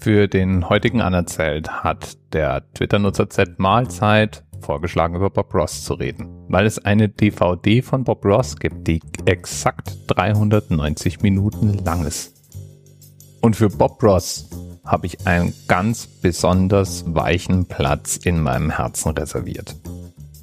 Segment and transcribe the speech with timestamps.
[0.00, 6.28] Für den heutigen Anerzählt hat der Twitter-Nutzer Z Mahlzeit vorgeschlagen, über Bob Ross zu reden,
[6.48, 12.32] weil es eine DVD von Bob Ross gibt, die exakt 390 Minuten lang ist.
[13.40, 14.48] Und für Bob Ross
[14.84, 19.74] habe ich einen ganz besonders weichen Platz in meinem Herzen reserviert.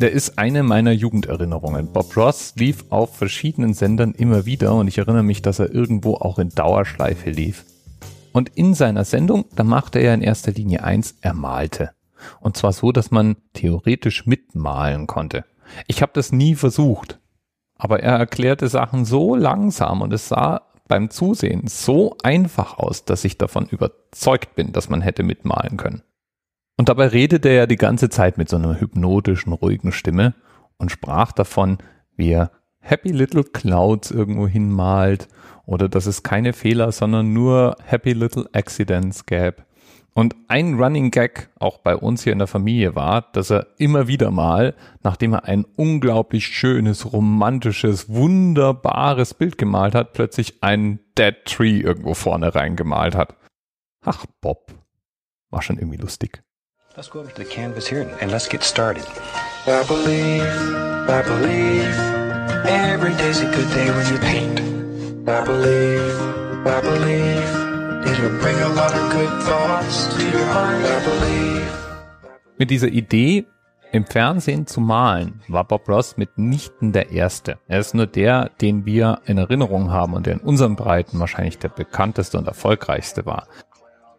[0.00, 1.92] Der ist eine meiner Jugenderinnerungen.
[1.92, 6.14] Bob Ross lief auf verschiedenen Sendern immer wieder und ich erinnere mich, dass er irgendwo
[6.14, 7.64] auch in Dauerschleife lief.
[8.36, 11.92] Und in seiner Sendung, da machte er in erster Linie eins, er malte.
[12.38, 15.46] Und zwar so, dass man theoretisch mitmalen konnte.
[15.86, 17.18] Ich habe das nie versucht.
[17.76, 23.24] Aber er erklärte Sachen so langsam und es sah beim Zusehen so einfach aus, dass
[23.24, 26.02] ich davon überzeugt bin, dass man hätte mitmalen können.
[26.76, 30.34] Und dabei redete er die ganze Zeit mit so einer hypnotischen, ruhigen Stimme
[30.76, 31.78] und sprach davon,
[32.16, 32.50] wie er
[32.88, 35.28] Happy Little Clouds irgendwo hinmalt
[35.64, 39.64] oder dass es keine Fehler, sondern nur Happy Little Accidents gäbe.
[40.14, 44.06] Und ein Running Gag auch bei uns hier in der Familie war, dass er immer
[44.06, 51.34] wieder mal, nachdem er ein unglaublich schönes, romantisches, wunderbares Bild gemalt hat, plötzlich ein Dead
[51.44, 53.34] Tree irgendwo vorne reingemalt hat.
[54.04, 54.72] Ach, Bob.
[55.50, 56.42] War schon irgendwie lustig.
[56.96, 59.04] Let's go over to the canvas here and let's get started.
[59.66, 60.42] I believe,
[61.08, 62.25] I believe,
[62.68, 64.60] every day's a good day when you paint.
[65.28, 67.66] I believe, I believe.
[72.58, 73.46] Mit dieser Idee,
[73.92, 77.58] im Fernsehen zu malen, war Bob Ross mitnichten der Erste.
[77.68, 81.58] Er ist nur der, den wir in Erinnerung haben und der in unseren Breiten wahrscheinlich
[81.58, 83.46] der bekannteste und erfolgreichste war.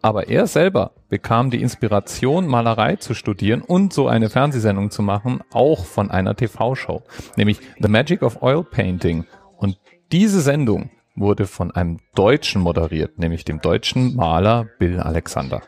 [0.00, 5.40] Aber er selber bekam die Inspiration, Malerei zu studieren und so eine Fernsehsendung zu machen,
[5.52, 7.02] auch von einer TV-Show,
[7.36, 9.24] nämlich The Magic of Oil Painting.
[9.56, 9.78] Und
[10.12, 15.62] diese Sendung wurde von einem Deutschen moderiert, nämlich dem deutschen Maler Bill Alexander.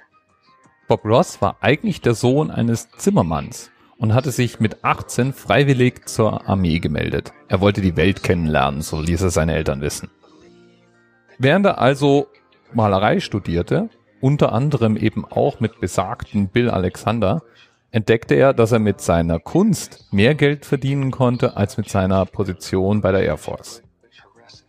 [0.86, 6.48] Bob Ross war eigentlich der Sohn eines Zimmermanns und hatte sich mit 18 freiwillig zur
[6.48, 7.32] Armee gemeldet.
[7.48, 10.10] Er wollte die Welt kennenlernen, so ließ er seine Eltern wissen.
[11.38, 12.28] Während er also
[12.72, 13.88] Malerei studierte,
[14.20, 17.42] unter anderem eben auch mit besagten Bill Alexander,
[17.90, 23.00] entdeckte er, dass er mit seiner Kunst mehr Geld verdienen konnte als mit seiner Position
[23.00, 23.82] bei der Air Force.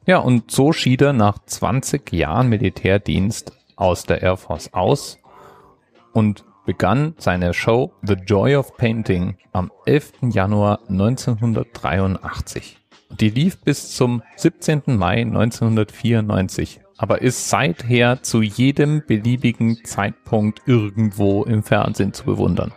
[0.05, 5.19] Ja, und so schied er nach 20 Jahren Militärdienst aus der Air Force aus
[6.13, 10.13] und begann seine Show The Joy of Painting am 11.
[10.31, 12.80] Januar 1983.
[13.19, 14.83] Die lief bis zum 17.
[14.85, 22.71] Mai 1994, aber ist seither zu jedem beliebigen Zeitpunkt irgendwo im Fernsehen zu bewundern.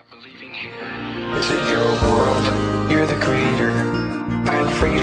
[1.36, 2.90] It's a your world.
[2.90, 3.72] You're the creator.
[4.44, 4.94] Find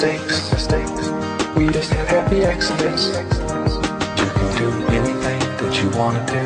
[0.00, 0.50] mistakes.
[1.56, 3.08] We just have happy accidents.
[4.16, 6.44] You can do anything that you want to do.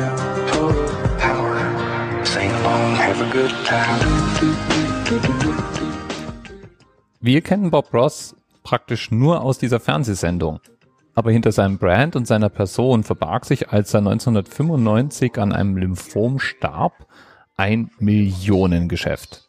[1.19, 1.55] Power.
[2.25, 4.01] Sing along, have a good time.
[7.21, 10.59] Wir kennen Bob Ross praktisch nur aus dieser Fernsehsendung.
[11.13, 16.39] Aber hinter seinem Brand und seiner Person verbarg sich, als er 1995 an einem Lymphom
[16.39, 17.07] starb,
[17.55, 19.44] ein Millionengeschäft.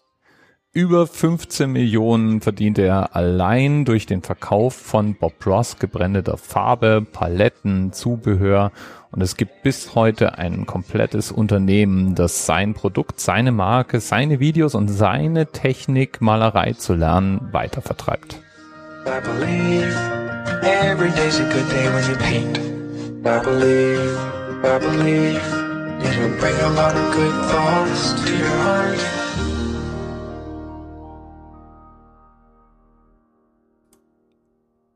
[0.77, 7.95] Über 15 Millionen verdiente er allein durch den Verkauf von Bob Ross gebrändeter Farbe, Paletten,
[7.95, 8.73] Zubehör.
[9.11, 14.75] Und es gibt bis heute ein komplettes Unternehmen, das sein Produkt, seine Marke, seine Videos
[14.75, 18.39] und seine Technik, Malerei zu lernen, weitervertreibt.
[19.07, 19.97] I believe